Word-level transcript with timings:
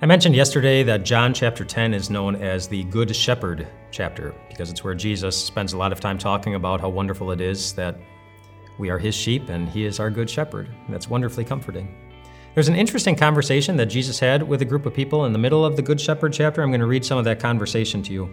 I 0.00 0.06
mentioned 0.06 0.36
yesterday 0.36 0.84
that 0.84 1.04
John 1.04 1.34
chapter 1.34 1.64
10 1.64 1.92
is 1.92 2.08
known 2.08 2.36
as 2.36 2.68
the 2.68 2.84
Good 2.84 3.16
Shepherd 3.16 3.66
chapter 3.90 4.32
because 4.48 4.70
it's 4.70 4.84
where 4.84 4.94
Jesus 4.94 5.36
spends 5.36 5.72
a 5.72 5.76
lot 5.76 5.90
of 5.90 5.98
time 5.98 6.18
talking 6.18 6.54
about 6.54 6.80
how 6.80 6.88
wonderful 6.88 7.32
it 7.32 7.40
is 7.40 7.72
that 7.72 7.98
we 8.78 8.90
are 8.90 8.98
his 8.98 9.16
sheep 9.16 9.48
and 9.48 9.68
he 9.68 9.84
is 9.84 9.98
our 9.98 10.08
good 10.08 10.30
shepherd. 10.30 10.68
That's 10.88 11.10
wonderfully 11.10 11.44
comforting. 11.44 11.96
There's 12.54 12.68
an 12.68 12.76
interesting 12.76 13.16
conversation 13.16 13.76
that 13.78 13.86
Jesus 13.86 14.20
had 14.20 14.40
with 14.40 14.62
a 14.62 14.64
group 14.64 14.86
of 14.86 14.94
people 14.94 15.24
in 15.24 15.32
the 15.32 15.38
middle 15.40 15.64
of 15.64 15.74
the 15.74 15.82
Good 15.82 16.00
Shepherd 16.00 16.32
chapter. 16.32 16.62
I'm 16.62 16.70
going 16.70 16.78
to 16.78 16.86
read 16.86 17.04
some 17.04 17.18
of 17.18 17.24
that 17.24 17.40
conversation 17.40 18.00
to 18.04 18.12
you. 18.12 18.30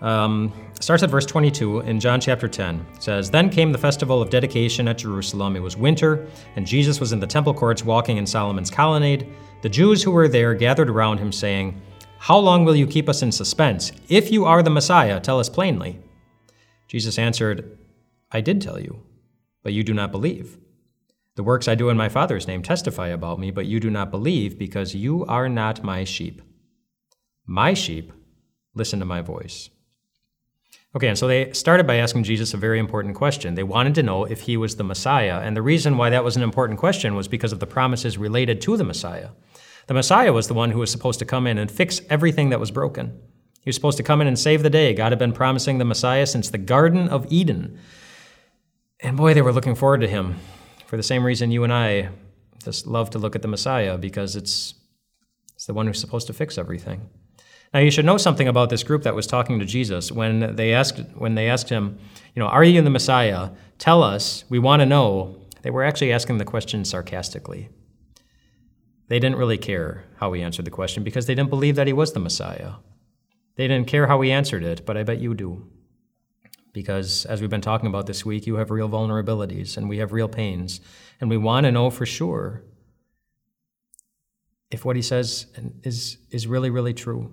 Um, 0.00 0.52
starts 0.80 1.02
at 1.02 1.10
verse 1.10 1.26
22 1.26 1.80
in 1.80 2.00
John 2.00 2.20
chapter 2.20 2.48
10. 2.48 2.86
It 2.94 3.02
says, 3.02 3.30
Then 3.30 3.50
came 3.50 3.70
the 3.70 3.78
festival 3.78 4.22
of 4.22 4.30
dedication 4.30 4.88
at 4.88 4.98
Jerusalem. 4.98 5.56
It 5.56 5.62
was 5.62 5.76
winter, 5.76 6.26
and 6.56 6.66
Jesus 6.66 7.00
was 7.00 7.12
in 7.12 7.20
the 7.20 7.26
temple 7.26 7.52
courts 7.52 7.84
walking 7.84 8.16
in 8.16 8.26
Solomon's 8.26 8.70
colonnade. 8.70 9.28
The 9.62 9.68
Jews 9.68 10.02
who 10.02 10.10
were 10.10 10.28
there 10.28 10.54
gathered 10.54 10.88
around 10.88 11.18
him, 11.18 11.32
saying, 11.32 11.80
How 12.18 12.38
long 12.38 12.64
will 12.64 12.76
you 12.76 12.86
keep 12.86 13.08
us 13.08 13.22
in 13.22 13.30
suspense? 13.30 13.92
If 14.08 14.32
you 14.32 14.46
are 14.46 14.62
the 14.62 14.70
Messiah, 14.70 15.20
tell 15.20 15.38
us 15.38 15.50
plainly. 15.50 15.98
Jesus 16.88 17.18
answered, 17.18 17.78
I 18.30 18.40
did 18.40 18.60
tell 18.62 18.80
you, 18.80 19.02
but 19.62 19.72
you 19.72 19.84
do 19.84 19.92
not 19.92 20.12
believe. 20.12 20.56
The 21.36 21.42
works 21.42 21.68
I 21.68 21.74
do 21.74 21.90
in 21.90 21.96
my 21.96 22.08
Father's 22.08 22.46
name 22.46 22.62
testify 22.62 23.08
about 23.08 23.38
me, 23.38 23.50
but 23.50 23.66
you 23.66 23.80
do 23.80 23.90
not 23.90 24.10
believe 24.10 24.58
because 24.58 24.94
you 24.94 25.24
are 25.26 25.48
not 25.48 25.84
my 25.84 26.04
sheep. 26.04 26.42
My 27.46 27.74
sheep 27.74 28.12
listen 28.74 28.98
to 28.98 29.04
my 29.04 29.20
voice. 29.20 29.70
Okay, 30.94 31.06
and 31.06 31.16
so 31.16 31.28
they 31.28 31.52
started 31.52 31.86
by 31.86 31.96
asking 31.96 32.24
Jesus 32.24 32.52
a 32.52 32.56
very 32.56 32.80
important 32.80 33.14
question. 33.14 33.54
They 33.54 33.62
wanted 33.62 33.94
to 33.94 34.02
know 34.02 34.24
if 34.24 34.40
he 34.40 34.56
was 34.56 34.74
the 34.74 34.84
Messiah, 34.84 35.40
and 35.40 35.56
the 35.56 35.62
reason 35.62 35.96
why 35.96 36.10
that 36.10 36.24
was 36.24 36.36
an 36.36 36.42
important 36.42 36.80
question 36.80 37.14
was 37.14 37.28
because 37.28 37.52
of 37.52 37.60
the 37.60 37.66
promises 37.66 38.18
related 38.18 38.60
to 38.62 38.76
the 38.76 38.82
Messiah. 38.82 39.30
The 39.86 39.94
Messiah 39.94 40.32
was 40.32 40.48
the 40.48 40.54
one 40.54 40.72
who 40.72 40.80
was 40.80 40.90
supposed 40.90 41.20
to 41.20 41.24
come 41.24 41.46
in 41.46 41.58
and 41.58 41.70
fix 41.70 42.00
everything 42.10 42.50
that 42.50 42.60
was 42.60 42.72
broken. 42.72 43.20
He 43.62 43.68
was 43.68 43.76
supposed 43.76 43.98
to 43.98 44.02
come 44.02 44.20
in 44.20 44.26
and 44.26 44.38
save 44.38 44.62
the 44.62 44.70
day. 44.70 44.94
God 44.94 45.12
had 45.12 45.18
been 45.18 45.32
promising 45.32 45.78
the 45.78 45.84
Messiah 45.84 46.26
since 46.26 46.48
the 46.48 46.58
Garden 46.58 47.08
of 47.08 47.30
Eden. 47.30 47.78
And 49.00 49.16
boy, 49.16 49.34
they 49.34 49.42
were 49.42 49.52
looking 49.52 49.74
forward 49.74 50.00
to 50.00 50.08
him 50.08 50.38
for 50.86 50.96
the 50.96 51.02
same 51.02 51.24
reason 51.24 51.50
you 51.50 51.62
and 51.62 51.72
I 51.72 52.08
just 52.64 52.86
love 52.86 53.10
to 53.10 53.18
look 53.18 53.36
at 53.36 53.42
the 53.42 53.48
Messiah 53.48 53.96
because 53.96 54.34
it's, 54.34 54.74
it's 55.54 55.66
the 55.66 55.74
one 55.74 55.86
who's 55.86 56.00
supposed 56.00 56.26
to 56.26 56.32
fix 56.32 56.58
everything. 56.58 57.08
Now 57.72 57.80
you 57.80 57.90
should 57.90 58.04
know 58.04 58.16
something 58.16 58.48
about 58.48 58.68
this 58.68 58.82
group 58.82 59.04
that 59.04 59.14
was 59.14 59.26
talking 59.26 59.60
to 59.60 59.64
Jesus 59.64 60.10
when 60.10 60.56
they 60.56 60.72
asked 60.72 61.00
when 61.14 61.36
they 61.36 61.48
asked 61.48 61.68
him, 61.68 61.98
you 62.34 62.40
know, 62.40 62.48
are 62.48 62.64
you 62.64 62.82
the 62.82 62.90
Messiah? 62.90 63.50
Tell 63.78 64.02
us. 64.02 64.44
We 64.48 64.58
want 64.58 64.80
to 64.80 64.86
know. 64.86 65.36
They 65.62 65.70
were 65.70 65.84
actually 65.84 66.12
asking 66.12 66.38
the 66.38 66.44
question 66.44 66.84
sarcastically. 66.84 67.68
They 69.08 69.18
didn't 69.18 69.38
really 69.38 69.58
care 69.58 70.04
how 70.16 70.32
he 70.32 70.42
answered 70.42 70.64
the 70.64 70.70
question 70.70 71.04
because 71.04 71.26
they 71.26 71.34
didn't 71.34 71.50
believe 71.50 71.76
that 71.76 71.86
he 71.86 71.92
was 71.92 72.12
the 72.12 72.20
Messiah. 72.20 72.74
They 73.56 73.68
didn't 73.68 73.88
care 73.88 74.06
how 74.06 74.20
he 74.20 74.32
answered 74.32 74.62
it, 74.62 74.86
but 74.86 74.96
I 74.96 75.02
bet 75.02 75.18
you 75.18 75.34
do. 75.34 75.68
Because 76.72 77.26
as 77.26 77.40
we've 77.40 77.50
been 77.50 77.60
talking 77.60 77.88
about 77.88 78.06
this 78.06 78.24
week, 78.24 78.46
you 78.46 78.54
have 78.54 78.70
real 78.70 78.88
vulnerabilities 78.88 79.76
and 79.76 79.88
we 79.88 79.98
have 79.98 80.12
real 80.12 80.28
pains, 80.28 80.80
and 81.20 81.28
we 81.28 81.36
want 81.36 81.64
to 81.64 81.72
know 81.72 81.90
for 81.90 82.06
sure 82.06 82.64
if 84.70 84.84
what 84.84 84.96
he 84.96 85.02
says 85.02 85.46
is, 85.82 86.18
is 86.30 86.46
really, 86.46 86.70
really 86.70 86.94
true. 86.94 87.32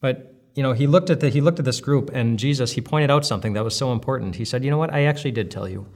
But 0.00 0.34
you 0.54 0.62
know, 0.62 0.72
he 0.72 0.86
looked 0.86 1.10
at 1.10 1.20
the 1.20 1.28
he 1.28 1.40
looked 1.40 1.58
at 1.58 1.64
this 1.64 1.80
group 1.80 2.10
and 2.12 2.38
Jesus, 2.38 2.72
he 2.72 2.80
pointed 2.80 3.10
out 3.10 3.26
something 3.26 3.52
that 3.52 3.64
was 3.64 3.76
so 3.76 3.92
important. 3.92 4.36
He 4.36 4.44
said, 4.44 4.64
"You 4.64 4.70
know 4.70 4.78
what? 4.78 4.92
I 4.92 5.04
actually 5.04 5.32
did 5.32 5.50
tell 5.50 5.68
you. 5.68 5.86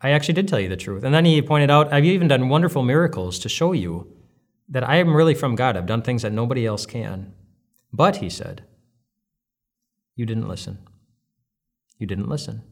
I 0.00 0.10
actually 0.10 0.34
did 0.34 0.48
tell 0.48 0.60
you 0.60 0.68
the 0.68 0.76
truth." 0.76 1.02
And 1.02 1.14
then 1.14 1.24
he 1.24 1.40
pointed 1.42 1.70
out, 1.70 1.92
"I've 1.92 2.04
even 2.04 2.28
done 2.28 2.48
wonderful 2.48 2.82
miracles 2.82 3.38
to 3.40 3.48
show 3.48 3.72
you 3.72 4.12
that 4.68 4.86
I 4.86 4.96
am 4.96 5.16
really 5.16 5.34
from 5.34 5.56
God. 5.56 5.76
I've 5.76 5.86
done 5.86 6.02
things 6.02 6.22
that 6.22 6.32
nobody 6.32 6.66
else 6.66 6.84
can." 6.84 7.32
But 7.92 8.16
he 8.16 8.28
said, 8.28 8.64
"You 10.14 10.26
didn't 10.26 10.48
listen. 10.48 10.78
You 11.98 12.06
didn't 12.06 12.28
listen." 12.28 12.62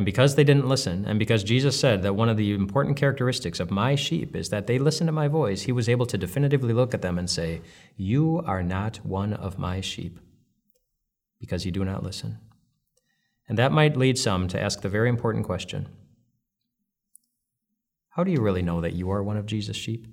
And 0.00 0.06
because 0.06 0.34
they 0.34 0.44
didn't 0.44 0.66
listen, 0.66 1.04
and 1.04 1.18
because 1.18 1.44
Jesus 1.44 1.78
said 1.78 2.00
that 2.04 2.16
one 2.16 2.30
of 2.30 2.38
the 2.38 2.54
important 2.54 2.96
characteristics 2.96 3.60
of 3.60 3.70
my 3.70 3.96
sheep 3.96 4.34
is 4.34 4.48
that 4.48 4.66
they 4.66 4.78
listen 4.78 5.06
to 5.06 5.12
my 5.12 5.28
voice, 5.28 5.60
he 5.60 5.72
was 5.72 5.90
able 5.90 6.06
to 6.06 6.16
definitively 6.16 6.72
look 6.72 6.94
at 6.94 7.02
them 7.02 7.18
and 7.18 7.28
say, 7.28 7.60
You 7.98 8.42
are 8.46 8.62
not 8.62 9.04
one 9.04 9.34
of 9.34 9.58
my 9.58 9.82
sheep, 9.82 10.18
because 11.38 11.66
you 11.66 11.70
do 11.70 11.84
not 11.84 12.02
listen. 12.02 12.38
And 13.46 13.58
that 13.58 13.72
might 13.72 13.94
lead 13.94 14.16
some 14.16 14.48
to 14.48 14.58
ask 14.58 14.80
the 14.80 14.88
very 14.88 15.10
important 15.10 15.44
question 15.44 15.86
How 18.08 18.24
do 18.24 18.32
you 18.32 18.40
really 18.40 18.62
know 18.62 18.80
that 18.80 18.94
you 18.94 19.10
are 19.10 19.22
one 19.22 19.36
of 19.36 19.44
Jesus' 19.44 19.76
sheep? 19.76 20.06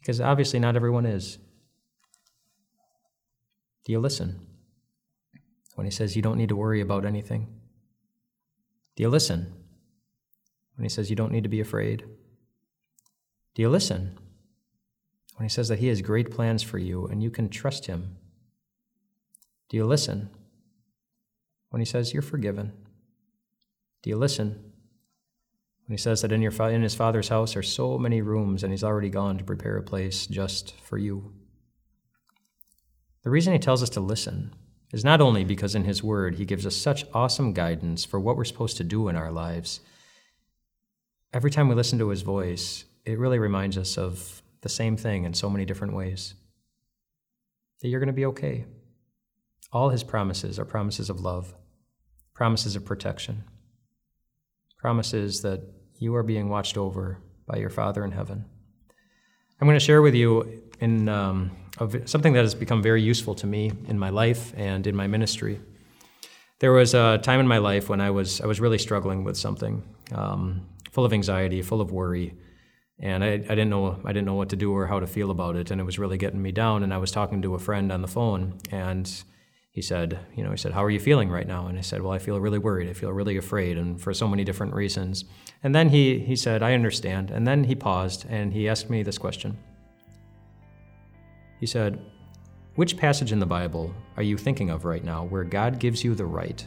Because 0.00 0.20
obviously 0.20 0.58
not 0.58 0.74
everyone 0.74 1.06
is. 1.06 1.38
Do 3.84 3.92
you 3.92 4.00
listen? 4.00 4.44
When 5.76 5.84
he 5.84 5.92
says 5.92 6.16
you 6.16 6.22
don't 6.22 6.36
need 6.36 6.48
to 6.48 6.56
worry 6.56 6.80
about 6.80 7.04
anything. 7.04 7.57
Do 8.98 9.04
you 9.04 9.10
listen 9.10 9.54
when 10.74 10.82
he 10.82 10.88
says 10.88 11.08
you 11.08 11.14
don't 11.14 11.30
need 11.30 11.44
to 11.44 11.48
be 11.48 11.60
afraid? 11.60 12.04
Do 13.54 13.62
you 13.62 13.68
listen 13.68 14.18
when 15.36 15.44
he 15.44 15.48
says 15.48 15.68
that 15.68 15.78
he 15.78 15.86
has 15.86 16.02
great 16.02 16.32
plans 16.32 16.64
for 16.64 16.78
you 16.78 17.06
and 17.06 17.22
you 17.22 17.30
can 17.30 17.48
trust 17.48 17.86
him? 17.86 18.16
Do 19.68 19.76
you 19.76 19.86
listen 19.86 20.30
when 21.70 21.78
he 21.78 21.84
says 21.84 22.12
you're 22.12 22.22
forgiven? 22.22 22.72
Do 24.02 24.10
you 24.10 24.16
listen 24.16 24.72
when 25.86 25.96
he 25.96 25.96
says 25.96 26.22
that 26.22 26.32
in, 26.32 26.42
your, 26.42 26.50
in 26.68 26.82
his 26.82 26.96
father's 26.96 27.28
house 27.28 27.54
are 27.54 27.62
so 27.62 27.98
many 27.98 28.20
rooms 28.20 28.64
and 28.64 28.72
he's 28.72 28.82
already 28.82 29.10
gone 29.10 29.38
to 29.38 29.44
prepare 29.44 29.76
a 29.76 29.82
place 29.84 30.26
just 30.26 30.74
for 30.80 30.98
you? 30.98 31.32
The 33.22 33.30
reason 33.30 33.52
he 33.52 33.60
tells 33.60 33.80
us 33.80 33.90
to 33.90 34.00
listen 34.00 34.52
is 34.92 35.04
not 35.04 35.20
only 35.20 35.44
because 35.44 35.74
in 35.74 35.84
His 35.84 36.02
Word 36.02 36.36
He 36.36 36.44
gives 36.44 36.66
us 36.66 36.76
such 36.76 37.04
awesome 37.12 37.52
guidance 37.52 38.04
for 38.04 38.18
what 38.18 38.36
we're 38.36 38.44
supposed 38.44 38.76
to 38.78 38.84
do 38.84 39.08
in 39.08 39.16
our 39.16 39.30
lives. 39.30 39.80
Every 41.32 41.50
time 41.50 41.68
we 41.68 41.74
listen 41.74 41.98
to 41.98 42.08
His 42.08 42.22
voice, 42.22 42.84
it 43.04 43.18
really 43.18 43.38
reminds 43.38 43.76
us 43.76 43.98
of 43.98 44.42
the 44.62 44.68
same 44.68 44.96
thing 44.96 45.24
in 45.24 45.34
so 45.34 45.50
many 45.50 45.64
different 45.64 45.94
ways 45.94 46.34
that 47.80 47.88
you're 47.88 48.00
going 48.00 48.08
to 48.08 48.12
be 48.12 48.26
okay. 48.26 48.64
All 49.72 49.90
His 49.90 50.02
promises 50.02 50.58
are 50.58 50.64
promises 50.64 51.10
of 51.10 51.20
love, 51.20 51.54
promises 52.34 52.74
of 52.76 52.84
protection, 52.84 53.44
promises 54.78 55.42
that 55.42 55.62
you 55.98 56.14
are 56.14 56.22
being 56.22 56.48
watched 56.48 56.78
over 56.78 57.18
by 57.46 57.58
your 57.58 57.70
Father 57.70 58.04
in 58.04 58.12
heaven. 58.12 58.44
I'm 59.60 59.66
going 59.66 59.78
to 59.78 59.84
share 59.84 60.02
with 60.02 60.14
you 60.14 60.62
in 60.80 61.08
um, 61.08 61.50
something 62.06 62.32
that 62.32 62.42
has 62.42 62.54
become 62.54 62.82
very 62.82 63.02
useful 63.02 63.34
to 63.36 63.46
me 63.46 63.72
in 63.86 63.98
my 63.98 64.10
life 64.10 64.52
and 64.56 64.86
in 64.86 64.96
my 64.96 65.06
ministry. 65.06 65.60
There 66.60 66.72
was 66.72 66.94
a 66.94 67.18
time 67.18 67.40
in 67.40 67.46
my 67.46 67.58
life 67.58 67.88
when 67.88 68.00
I 68.00 68.10
was 68.10 68.40
I 68.40 68.46
was 68.46 68.60
really 68.60 68.78
struggling 68.78 69.24
with 69.24 69.36
something, 69.36 69.82
um, 70.12 70.66
full 70.90 71.04
of 71.04 71.12
anxiety, 71.12 71.62
full 71.62 71.80
of 71.80 71.92
worry, 71.92 72.34
and 72.98 73.22
I, 73.22 73.28
I 73.28 73.54
didn't 73.54 73.70
know 73.70 74.00
I 74.04 74.12
didn't 74.12 74.26
know 74.26 74.34
what 74.34 74.48
to 74.48 74.56
do 74.56 74.72
or 74.72 74.86
how 74.86 74.98
to 74.98 75.06
feel 75.06 75.30
about 75.30 75.54
it, 75.56 75.70
and 75.70 75.80
it 75.80 75.84
was 75.84 75.98
really 75.98 76.18
getting 76.18 76.42
me 76.42 76.50
down. 76.50 76.82
And 76.82 76.92
I 76.92 76.98
was 76.98 77.12
talking 77.12 77.42
to 77.42 77.54
a 77.54 77.58
friend 77.58 77.92
on 77.92 78.02
the 78.02 78.08
phone, 78.08 78.58
and 78.72 79.08
he 79.70 79.82
said, 79.82 80.18
you 80.34 80.42
know, 80.42 80.50
he 80.50 80.56
said, 80.56 80.72
"How 80.72 80.82
are 80.82 80.90
you 80.90 80.98
feeling 80.98 81.30
right 81.30 81.46
now?" 81.46 81.68
And 81.68 81.78
I 81.78 81.82
said, 81.82 82.02
"Well, 82.02 82.12
I 82.12 82.18
feel 82.18 82.40
really 82.40 82.58
worried. 82.58 82.90
I 82.90 82.92
feel 82.92 83.12
really 83.12 83.36
afraid, 83.36 83.78
and 83.78 84.00
for 84.00 84.12
so 84.12 84.26
many 84.26 84.42
different 84.42 84.74
reasons." 84.74 85.24
And 85.62 85.74
then 85.74 85.90
he 85.90 86.18
he 86.18 86.34
said, 86.34 86.60
"I 86.60 86.74
understand." 86.74 87.30
And 87.30 87.46
then 87.46 87.64
he 87.64 87.76
paused 87.76 88.26
and 88.28 88.52
he 88.52 88.68
asked 88.68 88.90
me 88.90 89.04
this 89.04 89.18
question. 89.18 89.58
He 91.60 91.66
said, 91.66 92.00
Which 92.74 92.96
passage 92.96 93.32
in 93.32 93.38
the 93.38 93.46
Bible 93.46 93.94
are 94.16 94.22
you 94.22 94.36
thinking 94.36 94.70
of 94.70 94.84
right 94.84 95.04
now 95.04 95.24
where 95.24 95.44
God 95.44 95.78
gives 95.78 96.04
you 96.04 96.14
the 96.14 96.26
right 96.26 96.64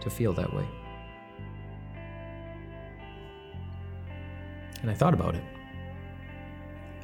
to 0.00 0.10
feel 0.10 0.32
that 0.34 0.54
way? 0.54 0.66
And 4.82 4.90
I 4.90 4.94
thought 4.94 5.14
about 5.14 5.34
it. 5.34 5.42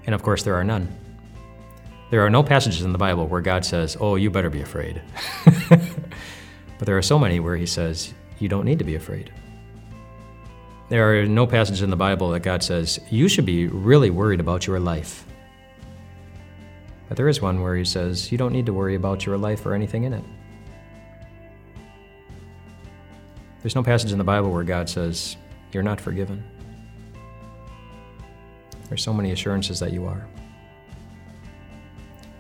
And 0.07 0.15
of 0.15 0.23
course, 0.23 0.43
there 0.43 0.55
are 0.55 0.65
none. 0.65 0.89
There 2.11 2.25
are 2.25 2.31
no 2.31 2.43
passages 2.43 2.83
in 2.83 2.93
the 2.93 2.99
Bible 2.99 3.27
where 3.27 3.41
God 3.41 3.65
says, 3.65 3.97
Oh, 3.99 4.15
you 4.15 4.31
better 4.31 4.51
be 4.51 4.63
afraid. 4.63 5.03
but 5.69 6.87
there 6.87 6.97
are 6.97 7.03
so 7.03 7.19
many 7.19 7.41
where 7.41 7.57
He 7.57 7.67
says, 7.67 8.15
You 8.39 8.49
don't 8.49 8.65
need 8.65 8.79
to 8.79 8.85
be 8.85 8.95
afraid. 8.95 9.33
There 10.89 11.21
are 11.21 11.27
no 11.27 11.49
passages 11.49 11.83
in 11.83 11.91
the 11.91 11.97
Bible 11.97 12.31
that 12.31 12.41
God 12.41 12.63
says, 12.63 13.01
You 13.11 13.29
should 13.29 13.47
be 13.47 13.67
really 13.67 14.11
worried 14.11 14.39
about 14.39 14.67
your 14.69 14.79
life. 14.79 15.27
But 17.09 17.17
there 17.17 17.29
is 17.29 17.41
one 17.41 17.63
where 17.63 17.77
he 17.77 17.85
says, 17.85 18.33
You 18.33 18.39
don't 18.39 18.53
need 18.53 18.67
to 18.67 18.73
worry 18.73 18.95
about 18.95 19.27
your 19.27 19.39
life 19.39 19.65
or 19.65 19.75
anything 19.75 20.05
in 20.05 20.13
it. 20.13 20.25
There's 23.63 23.75
no 23.75 23.83
passage 23.83 24.13
in 24.13 24.19
the 24.19 24.25
Bible 24.25 24.51
where 24.51 24.65
God 24.65 24.89
says, 24.89 25.37
You're 25.73 25.83
not 25.83 26.01
forgiven. 26.01 26.43
There's 28.89 29.03
so 29.03 29.13
many 29.13 29.33
assurances 29.33 29.81
that 29.81 29.93
you 29.93 30.07
are. 30.07 30.27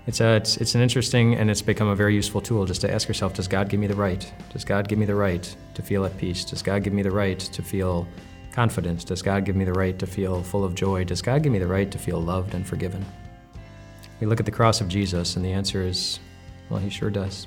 It's, 0.06 0.20
a, 0.20 0.36
it's, 0.36 0.56
it's 0.58 0.76
an 0.76 0.82
interesting 0.82 1.34
and 1.34 1.50
it's 1.50 1.62
become 1.62 1.88
a 1.88 1.96
very 1.96 2.14
useful 2.14 2.40
tool 2.40 2.64
just 2.64 2.80
to 2.82 2.92
ask 2.92 3.08
yourself 3.08 3.34
Does 3.34 3.48
God 3.48 3.68
give 3.68 3.80
me 3.80 3.86
the 3.86 3.96
right? 3.96 4.32
Does 4.52 4.64
God 4.64 4.88
give 4.88 4.98
me 4.98 5.06
the 5.06 5.14
right 5.14 5.56
to 5.74 5.82
feel 5.82 6.04
at 6.04 6.16
peace? 6.16 6.44
Does 6.44 6.62
God 6.62 6.84
give 6.84 6.92
me 6.92 7.02
the 7.02 7.10
right 7.10 7.38
to 7.38 7.62
feel 7.62 8.06
confidence? 8.52 9.04
Does 9.04 9.20
God 9.20 9.44
give 9.44 9.56
me 9.56 9.64
the 9.64 9.72
right 9.72 9.98
to 9.98 10.06
feel 10.06 10.42
full 10.42 10.64
of 10.64 10.74
joy? 10.74 11.04
Does 11.04 11.22
God 11.22 11.42
give 11.42 11.52
me 11.52 11.58
the 11.58 11.66
right 11.66 11.90
to 11.90 11.98
feel 11.98 12.20
loved 12.20 12.54
and 12.54 12.66
forgiven? 12.66 13.04
We 14.18 14.26
look 14.26 14.40
at 14.40 14.46
the 14.46 14.52
cross 14.52 14.80
of 14.80 14.88
Jesus, 14.88 15.36
and 15.36 15.44
the 15.44 15.52
answer 15.52 15.82
is, 15.82 16.20
well, 16.70 16.80
He 16.80 16.88
sure 16.88 17.10
does. 17.10 17.46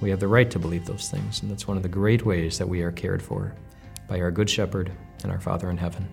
We 0.00 0.10
have 0.10 0.18
the 0.18 0.26
right 0.26 0.50
to 0.50 0.58
believe 0.58 0.84
those 0.84 1.08
things, 1.08 1.42
and 1.42 1.50
that's 1.50 1.68
one 1.68 1.76
of 1.76 1.84
the 1.84 1.88
great 1.88 2.26
ways 2.26 2.58
that 2.58 2.68
we 2.68 2.82
are 2.82 2.90
cared 2.90 3.22
for 3.22 3.54
by 4.08 4.20
our 4.20 4.32
Good 4.32 4.50
Shepherd 4.50 4.90
and 5.22 5.30
our 5.30 5.40
Father 5.40 5.70
in 5.70 5.76
heaven. 5.76 6.08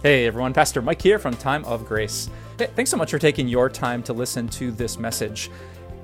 Hey 0.00 0.26
everyone, 0.26 0.54
Pastor 0.54 0.80
Mike 0.80 1.02
here 1.02 1.18
from 1.18 1.34
Time 1.34 1.64
of 1.64 1.84
Grace. 1.84 2.30
Hey, 2.56 2.68
thanks 2.76 2.92
so 2.92 2.96
much 2.96 3.10
for 3.10 3.18
taking 3.18 3.48
your 3.48 3.68
time 3.68 4.00
to 4.04 4.12
listen 4.12 4.46
to 4.50 4.70
this 4.70 4.96
message. 4.96 5.50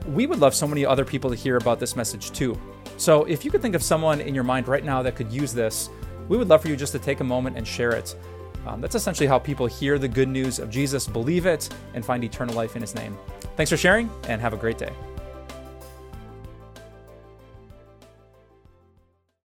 We 0.09 0.27
would 0.27 0.41
love 0.41 0.53
so 0.53 0.67
many 0.67 0.85
other 0.85 1.05
people 1.05 1.31
to 1.31 1.37
hear 1.37 1.57
about 1.57 1.79
this 1.79 1.95
message 1.95 2.33
too. 2.33 2.61
So 2.97 3.23
if 3.25 3.45
you 3.45 3.53
could 3.53 3.63
think 3.63 3.77
of 3.77 3.85
someone 3.85 4.21
in 4.21 4.35
your 4.35 4.43
mind 4.43 4.67
right 4.67 4.85
now 4.85 5.01
that 5.03 5.15
could 5.15 5.33
use 5.33 5.55
this, 5.55 5.91
we 6.29 6.37
would 6.37 6.49
love 6.49 6.63
for 6.63 6.69
you 6.69 6.77
just 6.77 6.93
to 6.93 6.99
take 6.99 7.21
a 7.21 7.25
moment 7.25 7.57
and 7.57 7.67
share 7.67 7.93
it. 7.93 8.17
Um, 8.67 8.81
that's 8.81 8.95
essentially 8.95 9.27
how 9.27 9.39
people 9.39 9.67
hear 9.67 9.99
the 9.99 10.09
good 10.09 10.29
news 10.29 10.59
of 10.59 10.71
Jesus, 10.71 11.07
believe 11.07 11.47
it, 11.47 11.69
and 11.95 12.05
find 12.05 12.25
eternal 12.25 12.55
life 12.55 12.77
in 12.77 12.83
his 12.83 12.95
name. 12.95 13.17
Thanks 13.57 13.71
for 13.71 13.77
sharing, 13.77 14.11
and 14.29 14.41
have 14.41 14.55
a 14.55 14.57
great 14.57 14.79
day. 14.79 14.93